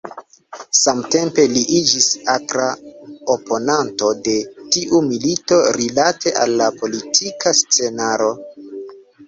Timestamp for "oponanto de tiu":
3.35-5.03